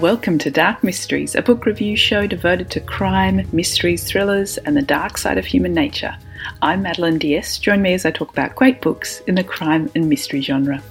[0.00, 4.82] Welcome to Dark Mysteries, a book review show devoted to crime, mysteries, thrillers, and the
[4.82, 6.16] dark side of human nature.
[6.62, 7.58] I'm Madeline Diaz.
[7.58, 10.82] Join me as I talk about great books in the crime and mystery genre.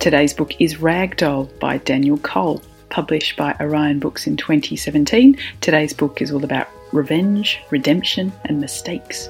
[0.00, 5.38] Today's book is Ragdoll by Daniel Cole, published by Orion Books in 2017.
[5.60, 9.28] Today's book is all about revenge, redemption, and mistakes.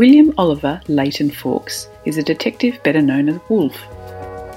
[0.00, 3.76] William Oliver Layton Fawkes is a detective better known as Wolf.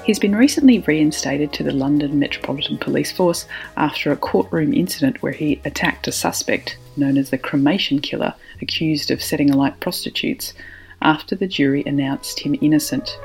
[0.04, 5.32] He's been recently reinstated to the London Metropolitan Police Force after a courtroom incident where
[5.32, 10.52] he attacked a suspect, known as the cremation killer, accused of setting alight prostitutes,
[11.00, 13.18] after the jury announced him innocent.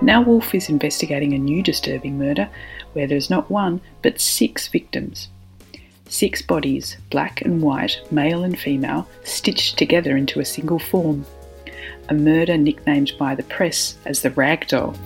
[0.00, 2.48] Now Wolf is investigating a new disturbing murder
[2.94, 5.28] where there's not one but six victims.
[6.08, 11.26] Six bodies, black and white, male and female, stitched together into a single form
[12.08, 14.96] a murder nicknamed by the press as the Ragdoll.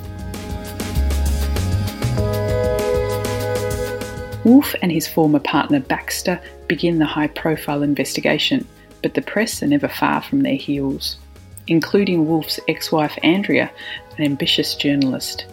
[4.44, 8.66] Wolf and his former partner Baxter begin the high profile investigation,
[9.02, 11.18] but the press are never far from their heels,
[11.66, 13.70] including Wolf's ex wife Andrea,
[14.16, 15.46] an ambitious journalist.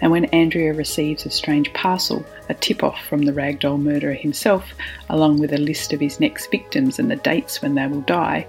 [0.00, 4.72] And when Andrea receives a strange parcel, a tip off from the ragdoll murderer himself,
[5.08, 8.46] along with a list of his next victims and the dates when they will die,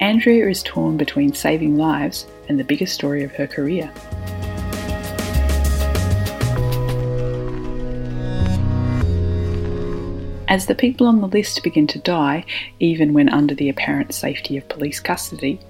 [0.00, 3.92] Andrea is torn between saving lives and the biggest story of her career.
[10.48, 12.46] As the people on the list begin to die,
[12.80, 15.60] even when under the apparent safety of police custody,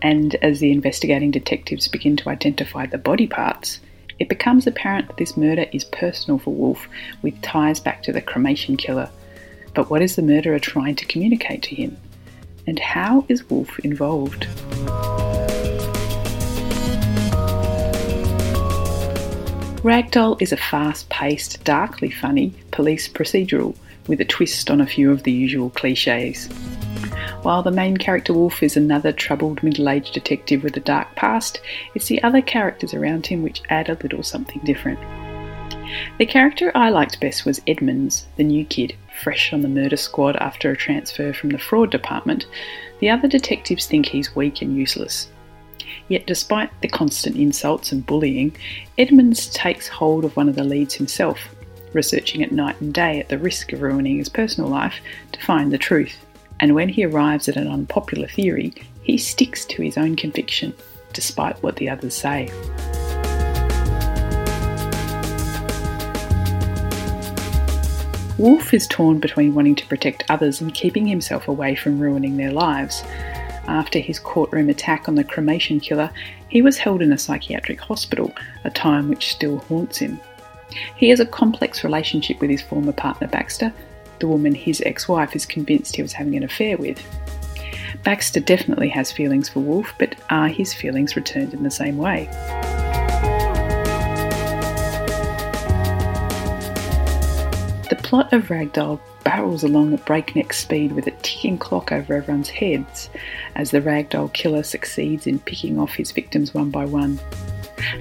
[0.00, 3.80] and as the investigating detectives begin to identify the body parts,
[4.20, 6.86] it becomes apparent that this murder is personal for Wolf,
[7.20, 9.10] with ties back to the cremation killer.
[9.74, 11.96] But what is the murderer trying to communicate to him?
[12.66, 14.46] And how is Wolf involved?
[19.82, 23.74] Ragdoll is a fast paced, darkly funny police procedural
[24.06, 26.46] with a twist on a few of the usual cliches.
[27.42, 31.60] While the main character Wolf is another troubled middle aged detective with a dark past,
[31.96, 35.00] it's the other characters around him which add a little something different.
[36.18, 40.36] The character I liked best was Edmunds, the new kid, fresh on the murder squad
[40.36, 42.46] after a transfer from the fraud department,
[43.00, 45.28] the other detectives think he's weak and useless.
[46.08, 48.56] Yet, despite the constant insults and bullying,
[48.98, 51.38] Edmunds takes hold of one of the leads himself,
[51.92, 55.00] researching it night and day at the risk of ruining his personal life
[55.32, 56.24] to find the truth.
[56.60, 58.72] And when he arrives at an unpopular theory,
[59.02, 60.74] he sticks to his own conviction,
[61.12, 62.50] despite what the others say.
[68.38, 72.50] Wolf is torn between wanting to protect others and keeping himself away from ruining their
[72.50, 73.02] lives.
[73.68, 76.10] After his courtroom attack on the cremation killer,
[76.48, 78.32] he was held in a psychiatric hospital,
[78.64, 80.18] a time which still haunts him.
[80.96, 83.72] He has a complex relationship with his former partner Baxter,
[84.18, 87.04] the woman his ex wife is convinced he was having an affair with.
[88.02, 92.28] Baxter definitely has feelings for Wolf, but are his feelings returned in the same way?
[98.12, 103.08] Plot of Ragdoll barrels along at breakneck speed with a ticking clock over everyone's heads
[103.54, 107.18] as the Ragdoll killer succeeds in picking off his victims one by one.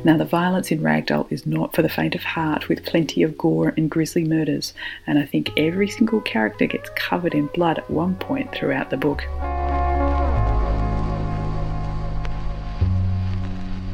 [0.03, 3.37] Now, the violence in Ragdoll is not for the faint of heart, with plenty of
[3.37, 4.73] gore and grisly murders,
[5.07, 8.97] and I think every single character gets covered in blood at one point throughout the
[8.97, 9.21] book.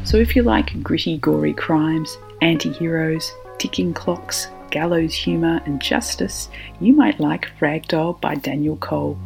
[0.04, 6.50] So, if you like gritty, gory crimes, anti heroes, ticking clocks, gallows humour and justice,
[6.80, 9.18] you might like Ragdoll by Daniel Cole.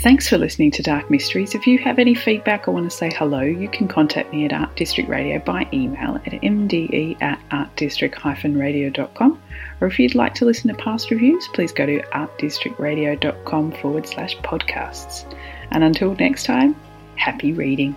[0.00, 1.56] Thanks for listening to Dark Mysteries.
[1.56, 4.52] If you have any feedback or want to say hello, you can contact me at
[4.52, 9.42] Art District Radio by email at mde at artdistrict-radio.com.
[9.80, 14.36] Or if you'd like to listen to past reviews, please go to artdistrictradio.com forward slash
[14.38, 15.24] podcasts.
[15.72, 16.76] And until next time,
[17.16, 17.96] happy reading.